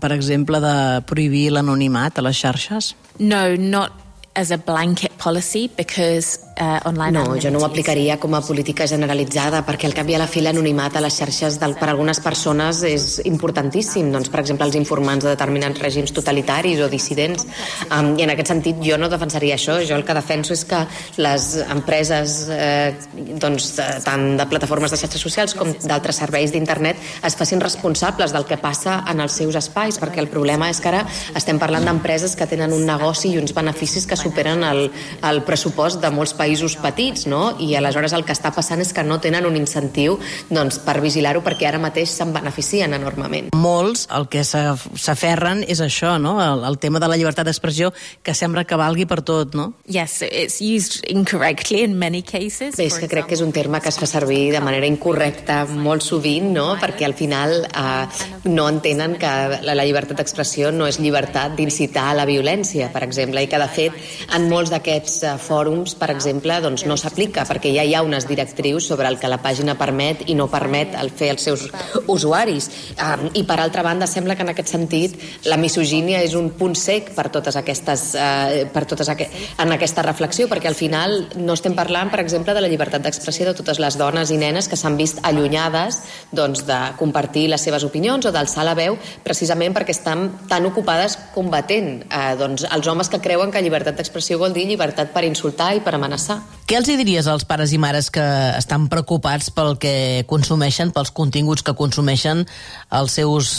per 0.00 0.12
exemple, 0.14 0.60
de 0.62 0.76
prohibir 1.08 1.50
l'anonimat 1.54 2.18
a 2.18 2.26
les 2.26 2.40
xarxes? 2.40 2.94
No, 3.18 3.46
not 3.58 4.00
as 4.34 4.50
a 4.50 4.58
blanket 4.58 5.12
policy 5.16 5.70
because 5.76 6.40
uh, 6.60 6.88
online 6.88 7.12
No, 7.14 7.36
jo 7.40 7.50
no 7.50 7.60
ho 7.60 7.64
aplicaria 7.66 8.16
com 8.18 8.34
a 8.34 8.40
política 8.42 8.86
generalitzada 8.90 9.62
perquè 9.66 9.88
al 9.88 9.94
cap 9.96 10.08
i 10.10 10.16
a 10.16 10.20
la 10.22 10.28
fi 10.30 10.42
l'anonimat 10.42 10.96
a 10.96 11.02
les 11.04 11.16
xarxes 11.18 11.58
del, 11.60 11.76
per 11.78 11.88
algunes 11.90 12.20
persones 12.22 12.82
és 12.86 13.20
importantíssim. 13.28 14.10
Doncs, 14.14 14.30
per 14.32 14.40
exemple, 14.42 14.66
els 14.66 14.78
informants 14.78 15.24
de 15.24 15.32
determinats 15.32 15.80
règims 15.80 16.14
totalitaris 16.14 16.82
o 16.84 16.88
dissidents. 16.90 17.46
Um, 17.90 18.14
I 18.18 18.26
en 18.26 18.34
aquest 18.34 18.52
sentit 18.52 18.80
jo 18.84 18.98
no 19.00 19.10
defensaria 19.12 19.58
això. 19.58 19.78
Jo 19.86 19.98
el 19.98 20.06
que 20.06 20.16
defenso 20.16 20.54
és 20.54 20.64
que 20.68 20.82
les 21.22 21.48
empreses 21.70 22.36
eh, 22.52 22.94
doncs, 23.40 23.74
tant 24.04 24.26
de 24.38 24.48
plataformes 24.50 24.92
de 24.94 25.00
xarxes 25.00 25.22
socials 25.22 25.54
com 25.58 25.70
d'altres 25.84 26.18
serveis 26.22 26.52
d'internet 26.54 27.00
es 27.24 27.38
facin 27.38 27.62
responsables 27.62 28.34
del 28.34 28.46
que 28.48 28.58
passa 28.60 29.02
en 29.10 29.22
els 29.24 29.38
seus 29.40 29.56
espais 29.58 29.98
perquè 30.00 30.22
el 30.22 30.30
problema 30.32 30.70
és 30.70 30.80
que 30.82 30.90
ara 30.90 31.04
estem 31.36 31.58
parlant 31.62 31.86
d'empreses 31.86 32.34
que 32.36 32.48
tenen 32.50 32.72
un 32.74 32.84
negoci 32.86 33.32
i 33.34 33.38
uns 33.40 33.54
beneficis 33.56 34.06
que 34.06 34.18
superen 34.18 34.64
el, 34.66 34.86
el 35.24 35.42
pressupost 35.46 36.02
de 36.02 36.10
molts 36.14 36.34
països 36.34 36.43
petits, 36.82 37.26
no? 37.26 37.56
I 37.60 37.74
aleshores 37.78 38.12
el 38.12 38.24
que 38.24 38.34
està 38.34 38.52
passant 38.54 38.80
és 38.80 38.92
que 38.92 39.04
no 39.04 39.20
tenen 39.20 39.46
un 39.46 39.56
incentiu 39.56 40.18
doncs, 40.50 40.78
per 40.84 41.00
vigilar-ho 41.00 41.42
perquè 41.44 41.68
ara 41.68 41.80
mateix 41.82 42.12
se'n 42.12 42.32
beneficien 42.34 42.94
enormement. 42.94 43.50
Molts 43.56 44.06
el 44.14 44.28
que 44.28 44.44
s'aferren 44.44 45.64
és 45.68 45.80
això, 45.80 46.16
no? 46.18 46.36
El, 46.42 46.64
el 46.68 46.78
tema 46.78 47.00
de 47.00 47.08
la 47.08 47.16
llibertat 47.16 47.46
d'expressió 47.46 47.92
que 48.22 48.34
sembla 48.34 48.64
que 48.64 48.76
valgui 48.76 49.06
per 49.06 49.22
tot, 49.22 49.54
no? 49.54 49.72
Yes, 49.86 50.22
it's 50.22 50.60
used 50.60 51.04
incorrectly 51.08 51.82
in 51.84 51.98
many 51.98 52.22
cases. 52.22 52.76
Bé, 52.76 52.88
és 52.88 52.98
que 53.00 53.08
crec 53.10 53.28
que 53.30 53.38
és 53.38 53.44
un 53.44 53.52
terme 53.52 53.80
que 53.80 53.90
es 53.92 53.98
fa 54.00 54.08
servir 54.10 54.52
de 54.54 54.62
manera 54.64 54.88
incorrecta 54.88 55.64
molt 55.68 56.04
sovint, 56.04 56.50
no? 56.54 56.74
Perquè 56.80 57.08
al 57.08 57.16
final 57.16 57.64
eh, 57.64 58.24
no 58.44 58.68
entenen 58.68 59.16
que 59.20 59.32
la, 59.64 59.74
la 59.74 59.84
llibertat 59.86 60.20
d'expressió 60.20 60.72
no 60.74 60.88
és 60.88 61.00
llibertat 61.00 61.56
d'incitar 61.58 62.10
a 62.10 62.18
la 62.20 62.26
violència, 62.28 62.90
per 62.92 63.04
exemple, 63.06 63.42
i 63.42 63.50
que 63.50 63.60
de 63.60 63.68
fet 63.72 64.34
en 64.36 64.48
molts 64.50 64.72
d'aquests 64.72 65.16
uh, 65.24 65.34
fòrums, 65.40 65.94
per 65.98 66.10
exemple, 66.12 66.33
doncs 66.42 66.86
no 66.88 66.96
s'aplica 66.96 67.44
perquè 67.48 67.72
ja 67.74 67.84
hi 67.84 67.94
ha 67.94 68.02
unes 68.02 68.26
directrius 68.28 68.86
sobre 68.86 69.08
el 69.08 69.18
que 69.18 69.28
la 69.28 69.40
pàgina 69.42 69.76
permet 69.78 70.24
i 70.28 70.34
no 70.34 70.48
permet 70.50 70.94
el 70.98 71.10
fer 71.10 71.30
els 71.34 71.42
seus 71.42 71.66
usuaris. 72.06 72.70
Um, 72.94 73.28
I 73.34 73.44
per 73.44 73.58
altra 73.60 73.82
banda, 73.82 74.06
sembla 74.06 74.36
que 74.36 74.42
en 74.42 74.52
aquest 74.52 74.72
sentit 74.72 75.16
la 75.44 75.58
misogínia 75.60 76.22
és 76.24 76.34
un 76.34 76.50
punt 76.58 76.74
sec 76.78 77.12
per 77.14 77.28
totes 77.34 77.56
aquestes, 77.56 78.06
uh, 78.14 78.64
per 78.72 78.84
totes 78.90 79.08
aqu 79.12 79.26
en 79.58 79.72
aquesta 79.72 80.02
reflexió, 80.02 80.48
perquè 80.50 80.68
al 80.68 80.78
final 80.78 81.16
no 81.36 81.54
estem 81.54 81.74
parlant, 81.74 82.10
per 82.10 82.20
exemple, 82.20 82.54
de 82.54 82.62
la 82.64 82.68
llibertat 82.68 83.02
d'expressió 83.04 83.46
de 83.48 83.54
totes 83.56 83.80
les 83.82 83.98
dones 83.98 84.30
i 84.30 84.38
nenes 84.40 84.68
que 84.68 84.78
s'han 84.78 84.98
vist 84.98 85.20
allunyades 85.22 86.02
doncs, 86.32 86.64
de 86.66 86.78
compartir 86.98 87.48
les 87.52 87.62
seves 87.62 87.84
opinions 87.86 88.26
o 88.26 88.32
d'alçar 88.34 88.64
la 88.66 88.76
veu 88.78 88.98
precisament 89.24 89.74
perquè 89.76 89.94
estan 89.94 90.26
tan 90.48 90.66
ocupades 90.66 91.16
combatent 91.34 92.04
eh, 92.04 92.34
doncs, 92.40 92.66
els 92.70 92.88
homes 92.90 93.10
que 93.10 93.22
creuen 93.24 93.52
que 93.52 93.62
llibertat 93.64 93.98
d'expressió 93.98 94.38
vol 94.40 94.54
dir 94.56 94.66
llibertat 94.68 95.12
per 95.14 95.24
insultar 95.28 95.74
i 95.76 95.82
per 95.84 95.94
amenaçar. 95.96 96.23
Què 96.64 96.78
els 96.78 96.88
hi 96.88 96.96
diries 97.00 97.26
als 97.28 97.44
pares 97.48 97.74
i 97.76 97.78
mares 97.80 98.10
que 98.12 98.24
estan 98.56 98.88
preocupats 98.92 99.50
pel 99.54 99.76
que 99.80 100.24
consumeixen, 100.30 100.92
pels 100.96 101.12
continguts 101.12 101.64
que 101.64 101.76
consumeixen 101.76 102.44
els 102.90 103.18
seus 103.20 103.50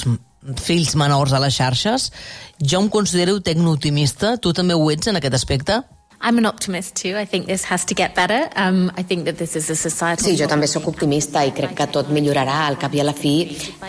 fills 0.62 0.95
menors 0.98 1.34
a 1.34 1.41
les 1.41 1.57
xarxes? 1.57 2.12
Jo 2.62 2.81
em 2.81 2.89
considero 2.89 3.39
tecnooptimista. 3.41 4.38
Tu 4.38 4.53
també 4.53 4.77
ho 4.77 4.89
ets 4.93 5.12
en 5.12 5.22
aquest 5.22 5.38
aspecte? 5.38 5.81
I'm 6.27 6.39
an 6.39 6.48
optimist 6.48 6.96
too. 6.96 7.15
I 7.15 7.25
think 7.25 7.46
this 7.46 7.63
has 7.65 7.86
to 7.86 7.94
get 7.94 8.15
better. 8.15 8.50
Um, 8.55 8.91
I 8.98 9.03
think 9.03 9.25
that 9.25 9.38
this 9.38 9.55
is 9.55 9.70
a 9.70 9.75
societal... 9.75 10.25
Sí, 10.25 10.34
jo 10.39 10.48
també 10.50 10.65
sóc 10.65 10.88
optimista 10.89 11.44
i 11.46 11.51
crec 11.53 11.75
que 11.77 11.86
tot 11.94 12.08
millorarà 12.10 12.63
al 12.65 12.79
cap 12.82 12.96
i 12.98 13.01
a 13.03 13.03
la 13.05 13.13
fi. 13.13 13.34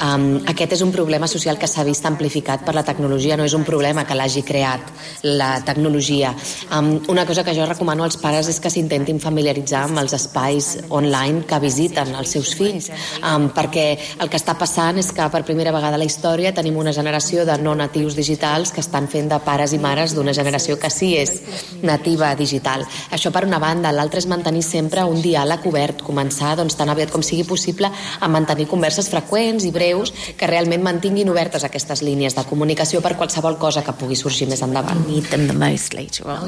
Um, 0.05 0.43
aquest 0.53 0.75
és 0.77 0.83
un 0.85 0.93
problema 0.93 1.31
social 1.33 1.57
que 1.57 1.65
s'ha 1.65 1.87
vist 1.89 2.05
amplificat 2.05 2.67
per 2.67 2.75
la 2.77 2.83
tecnologia, 2.85 3.39
no 3.41 3.47
és 3.49 3.55
un 3.57 3.65
problema 3.65 4.05
que 4.05 4.19
l'hagi 4.19 4.43
creat 4.45 4.91
la 5.25 5.63
tecnologia. 5.65 6.35
Um, 6.69 6.91
una 7.09 7.25
cosa 7.25 7.41
que 7.47 7.55
jo 7.57 7.65
recomano 7.65 8.05
als 8.05 8.21
pares 8.21 8.53
és 8.53 8.61
que 8.61 8.69
s'intentin 8.75 9.17
familiaritzar 9.25 9.87
amb 9.87 10.03
els 10.05 10.13
espais 10.21 10.69
online 10.91 11.47
que 11.49 11.63
visiten 11.65 12.13
els 12.21 12.37
seus 12.37 12.53
fills, 12.61 12.91
um, 13.23 13.49
perquè 13.57 13.87
el 14.21 14.29
que 14.29 14.43
està 14.43 14.59
passant 14.61 15.01
és 15.01 15.09
que 15.09 15.31
per 15.33 15.41
primera 15.49 15.73
vegada 15.73 15.97
a 15.97 16.05
la 16.05 16.11
història 16.11 16.53
tenim 16.53 16.77
una 16.85 16.93
generació 16.93 17.49
de 17.49 17.57
no 17.65 17.73
natius 17.81 18.21
digitals 18.21 18.77
que 18.77 18.85
estan 18.85 19.09
fent 19.09 19.33
de 19.33 19.41
pares 19.41 19.73
i 19.73 19.81
mares 19.81 20.13
d'una 20.13 20.37
generació 20.37 20.77
que 20.77 20.93
sí 20.93 21.15
és 21.17 21.39
nativa 21.81 22.26
digital. 22.35 22.83
Això 23.13 23.31
per 23.31 23.45
una 23.47 23.61
banda. 23.63 23.93
L'altra 23.95 24.19
és 24.19 24.27
mantenir 24.27 24.65
sempre 24.67 25.05
un 25.05 25.21
diàleg 25.23 25.67
obert, 25.69 26.03
començar 26.03 26.57
doncs, 26.59 26.75
tan 26.77 26.91
aviat 26.91 27.13
com 27.13 27.23
sigui 27.23 27.45
possible 27.47 27.91
a 27.93 28.29
mantenir 28.29 28.67
converses 28.71 29.11
freqüents 29.13 29.65
i 29.65 29.73
breus 29.75 30.13
que 30.37 30.49
realment 30.51 30.83
mantinguin 30.83 31.31
obertes 31.31 31.65
aquestes 31.65 32.03
línies 32.03 32.35
de 32.37 32.45
comunicació 32.49 33.03
per 33.05 33.15
qualsevol 33.17 33.59
cosa 33.59 33.85
que 33.87 33.95
pugui 33.97 34.17
sorgir 34.19 34.49
més 34.51 34.63
endavant. 34.65 35.05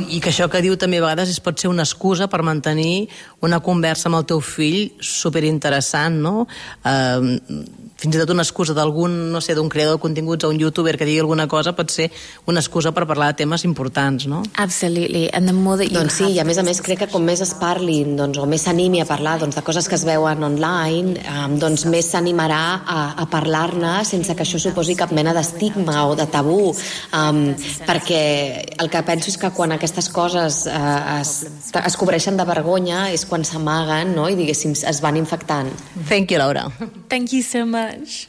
I 0.09 0.21
que 0.25 0.33
això 0.33 0.49
que 0.51 0.63
diu 0.65 0.77
també 0.81 0.99
a 0.99 1.07
vegades 1.07 1.31
es 1.31 1.43
pot 1.45 1.61
ser 1.61 1.71
una 1.71 1.87
excusa 1.87 2.29
per 2.29 2.43
mantenir 2.47 3.09
una 3.45 3.61
conversa 3.61 4.09
amb 4.09 4.21
el 4.21 4.27
teu 4.29 4.41
fill 4.45 4.95
superinteressant, 5.05 6.19
no? 6.23 6.47
Eh, 6.85 7.65
fins 7.99 8.15
i 8.15 8.21
tot 8.21 8.31
una 8.31 8.45
excusa 8.47 8.75
d'algun, 8.77 9.15
no 9.33 9.41
sé, 9.43 9.57
d'un 9.59 9.69
creador 9.69 9.99
de 9.99 10.03
continguts 10.03 10.47
o 10.47 10.53
un 10.53 10.61
youtuber 10.61 10.95
que 10.97 11.07
digui 11.09 11.19
alguna 11.19 11.49
cosa 11.51 11.75
pot 11.75 11.91
ser 11.91 12.09
una 12.47 12.63
excusa 12.63 12.93
per 12.95 13.09
parlar 13.11 13.33
de 13.33 13.41
temes 13.43 13.65
importants, 13.67 14.29
no? 14.31 14.45
Absolutely. 14.55 15.27
And 15.35 15.51
the 15.51 15.57
that 15.77 15.91
you 15.91 15.97
doncs 15.97 16.19
sí, 16.21 16.29
i 16.35 16.39
a 16.41 16.45
més 16.47 16.59
a 16.59 16.65
més 16.67 16.81
crec 16.85 17.03
que 17.03 17.09
com 17.13 17.25
més 17.25 17.41
es 17.45 17.53
parlin 17.59 18.17
doncs, 18.19 18.39
o 18.39 18.47
més 18.49 18.65
s'animi 18.67 19.03
a 19.03 19.07
parlar 19.09 19.39
doncs, 19.41 19.57
de 19.59 19.65
coses 19.67 19.89
que 19.89 19.97
es 19.99 20.05
veuen 20.07 20.45
online, 20.45 21.19
um, 21.33 21.59
doncs 21.61 21.87
més 21.91 22.11
s'animarà 22.13 22.63
a, 22.81 23.01
a 23.25 23.27
parlar-ne 23.31 23.99
sense 24.09 24.35
que 24.35 24.47
això 24.47 24.61
suposi 24.63 24.97
cap 24.99 25.13
mena 25.17 25.35
d'estigma 25.37 26.07
o 26.09 26.17
de 26.19 26.29
tabú, 26.31 26.71
um, 26.71 27.43
perquè 27.89 28.23
el 28.79 28.93
que 28.93 29.05
penso 29.07 29.33
és 29.33 29.39
que 29.41 29.53
quan 29.57 29.75
aquestes 29.77 30.11
coses 30.15 30.65
uh, 30.71 31.19
es, 31.19 31.35
es 31.83 32.01
cobreixen 32.01 32.39
de 32.39 32.49
vergonya 32.49 33.09
és 33.13 33.27
quan 33.29 33.45
s'amaguen 33.45 34.15
no? 34.17 34.29
i 34.31 34.39
diguéssim 34.39 34.77
es 34.79 35.05
van 35.05 35.21
infectant. 35.21 35.71
Thank 36.09 36.33
you, 36.33 36.39
Laura. 36.39 36.69
Thank 37.09 37.33
you 37.33 37.43
so 37.43 37.67
much. 37.67 38.29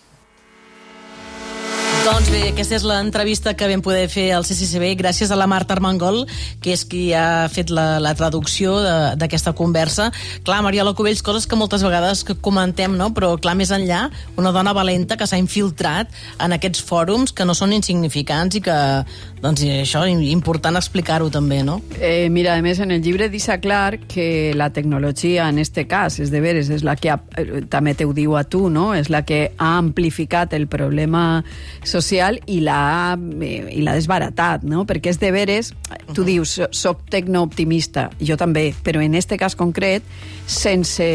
Doncs 2.00 2.29
bé, 2.32 2.39
aquesta 2.53 2.77
és 2.77 2.84
l'entrevista 2.88 3.51
que 3.60 3.68
vam 3.68 3.82
poder 3.84 4.06
fer 4.08 4.29
al 4.32 4.46
CCCB 4.48 4.94
gràcies 5.01 5.34
a 5.34 5.38
la 5.38 5.50
Marta 5.51 5.75
Armengol, 5.75 6.22
que 6.63 6.72
és 6.72 6.86
qui 6.88 7.10
ha 7.12 7.50
fet 7.51 7.74
la, 7.75 8.00
la 8.00 8.13
traducció 8.15 8.77
d'aquesta 9.20 9.51
conversa. 9.58 10.08
Clar, 10.48 10.62
Mariela 10.63 10.94
Cubells, 10.96 11.20
coses 11.25 11.44
que 11.44 11.60
moltes 11.60 11.84
vegades 11.84 12.24
que 12.24 12.38
comentem, 12.39 12.96
no? 12.96 13.10
però 13.15 13.34
clar, 13.41 13.58
més 13.60 13.74
enllà, 13.75 14.06
una 14.39 14.53
dona 14.56 14.72
valenta 14.75 15.18
que 15.20 15.27
s'ha 15.27 15.41
infiltrat 15.41 16.15
en 16.39 16.56
aquests 16.56 16.86
fòrums 16.88 17.36
que 17.36 17.48
no 17.48 17.56
són 17.58 17.75
insignificants 17.75 18.56
i 18.56 18.63
que, 18.63 18.77
doncs, 19.44 19.65
això, 19.84 20.06
important 20.08 20.79
explicar-ho 20.79 21.27
també, 21.32 21.60
no? 21.68 21.82
Eh, 22.00 22.29
mira, 22.32 22.56
a 22.56 22.63
més, 22.63 22.79
en 22.79 22.96
el 22.96 23.03
llibre 23.03 23.27
deixa 23.27 23.60
clar 23.60 24.00
que 24.08 24.53
la 24.56 24.70
tecnologia, 24.72 25.50
en 25.51 25.60
este 25.60 25.84
cas, 25.88 26.22
és 26.24 26.32
de 26.32 26.39
veres, 26.44 26.72
és 26.72 26.88
la 26.88 26.96
que 26.96 27.12
ha, 27.12 27.20
eh, 27.36 27.65
també 27.68 27.96
te 27.96 28.08
ho 28.08 28.15
diu 28.15 28.39
a 28.39 28.46
tu, 28.48 28.70
no? 28.72 28.94
És 28.96 29.12
la 29.12 29.25
que 29.27 29.50
ha 29.58 29.75
amplificat 29.84 30.56
el 30.56 30.68
problema 30.72 31.44
social 31.89 32.39
i 32.48 32.60
l'ha 32.63 33.17
eh, 33.17 33.65
i 33.74 33.84
l'ha 33.84 33.96
desbaratat, 33.98 34.63
no? 34.63 34.86
Perquè 34.89 35.12
és 35.13 35.19
de 35.22 35.31
veres, 35.34 35.74
tu 36.15 36.24
dius, 36.27 36.55
soc 36.72 37.03
tecnooptimista, 37.12 38.10
jo 38.22 38.38
també, 38.39 38.69
però 38.84 39.01
en 39.03 39.15
este 39.17 39.38
cas 39.41 39.58
concret, 39.60 40.05
sense 40.50 41.05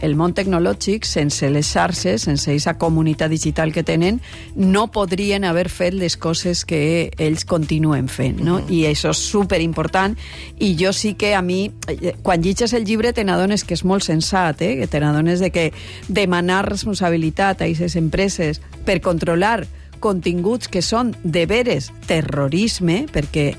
el 0.00 0.16
món 0.16 0.34
tecnològic, 0.36 1.06
sense 1.08 1.48
les 1.52 1.70
xarxes, 1.70 2.26
sense 2.28 2.50
aquesta 2.50 2.76
comunitat 2.80 3.30
digital 3.32 3.72
que 3.72 3.84
tenen, 3.86 4.20
no 4.56 4.88
podrien 4.92 5.44
haver 5.44 5.68
fet 5.72 5.94
les 5.94 6.16
coses 6.20 6.64
que 6.64 7.10
ells 7.18 7.46
continuen 7.48 8.08
fent, 8.08 8.40
no? 8.40 8.58
Uh 8.58 8.60
-huh. 8.62 8.70
I 8.70 8.84
això 8.90 9.10
és 9.10 9.18
super 9.18 9.60
important 9.60 10.16
i 10.58 10.76
jo 10.78 10.92
sí 10.92 11.14
que 11.14 11.34
a 11.34 11.42
mi, 11.42 11.70
eh, 11.88 12.14
quan 12.22 12.42
llitges 12.42 12.72
el 12.72 12.84
llibre 12.84 13.12
te 13.12 13.24
n'adones 13.24 13.64
que 13.64 13.74
és 13.74 13.84
molt 13.84 14.02
sensat, 14.02 14.60
eh? 14.62 14.76
que 14.76 14.86
te 14.86 15.00
n'adones 15.00 15.40
de 15.40 15.50
que 15.50 15.72
demanar 16.08 16.68
responsabilitat 16.68 17.60
a 17.60 17.64
aquestes 17.64 17.96
empreses 17.96 18.60
per 18.84 19.00
controlar 19.00 19.66
continguts 20.00 20.68
que 20.68 20.82
són 20.82 21.14
de 21.22 21.44
veres 21.46 21.90
terrorisme, 22.08 23.04
perquè 23.12 23.52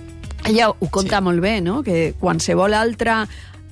ella 0.49 0.71
ho 0.71 0.89
conta 0.89 1.19
sí. 1.19 1.23
molt 1.23 1.41
bé, 1.41 1.59
no? 1.61 1.81
que 1.85 2.13
qualsevol 2.19 2.73
altra 2.73 3.23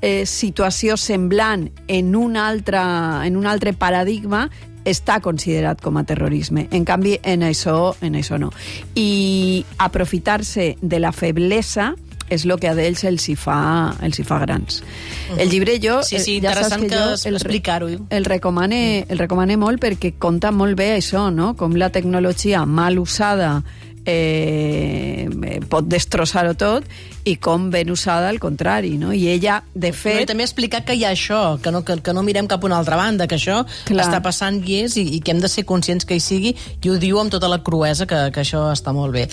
eh, 0.01 0.25
situació 0.25 0.97
semblant 0.97 1.69
en 1.87 2.15
un, 2.15 2.37
altre, 2.37 2.81
en 3.25 3.37
un 3.37 3.47
altre 3.49 3.73
paradigma 3.73 4.47
està 4.87 5.19
considerat 5.21 5.81
com 5.83 5.97
a 5.99 6.05
terrorisme. 6.07 6.67
En 6.71 6.85
canvi, 6.87 7.17
en 7.23 7.43
això, 7.45 7.95
en 8.05 8.15
això 8.17 8.39
no. 8.39 8.51
I 8.95 9.65
aprofitar-se 9.77 10.75
de 10.81 11.01
la 11.01 11.11
feblesa 11.11 11.93
és 12.29 12.45
el 12.45 12.55
que 12.59 12.69
a 12.69 12.75
ells 12.77 13.03
els 13.03 13.27
hi 13.29 13.35
fa, 13.35 13.95
els 14.05 14.19
hi 14.19 14.23
fa 14.23 14.39
grans. 14.39 14.81
Uh 14.81 15.35
-huh. 15.35 15.41
El 15.41 15.49
llibre 15.49 15.79
jo... 15.81 16.01
Sí, 16.03 16.19
sí, 16.19 16.39
ja 16.41 16.49
interessant 16.49 16.83
que, 16.83 16.89
que 16.89 17.29
explicar-ho. 17.29 17.87
El, 18.09 18.25
recomane, 18.25 19.05
el 19.07 19.17
recomane 19.17 19.57
molt 19.57 19.81
perquè 19.81 20.13
conta 20.17 20.51
molt 20.51 20.77
bé 20.77 20.97
això, 20.97 21.31
no? 21.33 21.55
Com 21.55 21.75
la 21.75 21.89
tecnologia 21.89 22.65
mal 22.65 22.99
usada 22.99 23.63
eh, 24.05 25.27
pot 25.69 25.87
destrossar-ho 25.89 26.55
tot 26.59 26.85
i 27.29 27.35
com 27.37 27.69
ben 27.69 27.91
usada 27.91 28.29
al 28.29 28.39
contrari, 28.39 28.95
no? 28.97 29.11
I 29.13 29.27
ella, 29.29 29.59
de 29.73 29.91
fet... 29.93 30.15
No, 30.15 30.23
I 30.23 30.29
també 30.29 30.45
explicar 30.45 30.81
que 30.87 30.95
hi 30.97 31.03
ha 31.05 31.11
això, 31.13 31.59
que 31.61 31.71
no, 31.71 31.83
que, 31.85 31.99
que 32.01 32.13
no 32.15 32.23
mirem 32.25 32.47
cap 32.49 32.63
a 32.63 32.69
una 32.69 32.79
altra 32.79 32.97
banda, 32.97 33.27
que 33.29 33.37
això 33.37 33.59
Clar. 33.85 34.05
està 34.07 34.21
passant 34.25 34.61
i 34.65 34.79
és, 34.85 34.95
i, 34.97 35.05
i 35.17 35.19
que 35.21 35.35
hem 35.35 35.41
de 35.43 35.51
ser 35.51 35.65
conscients 35.69 36.07
que 36.07 36.17
hi 36.17 36.23
sigui, 36.23 36.55
i 36.55 36.89
ho 36.89 36.97
diu 37.01 37.19
amb 37.21 37.33
tota 37.33 37.51
la 37.51 37.59
cruesa, 37.65 38.07
que, 38.09 38.21
que 38.33 38.41
això 38.41 38.69
està 38.73 38.93
molt 38.95 39.13
bé. 39.13 39.27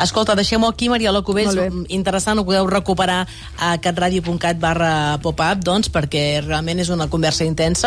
Escolta, 0.00 0.36
deixem-ho 0.38 0.70
aquí, 0.70 0.88
Maria 0.92 1.12
Locubells, 1.12 1.58
interessant, 1.92 2.40
ho 2.40 2.46
podeu 2.46 2.68
recuperar 2.70 3.24
a 3.58 3.74
catradio.cat 3.82 4.62
barra 4.62 4.92
pop-up, 5.22 5.64
doncs, 5.66 5.90
perquè 5.92 6.24
realment 6.46 6.80
és 6.86 6.92
una 6.94 7.10
conversa 7.12 7.44
intensa. 7.44 7.82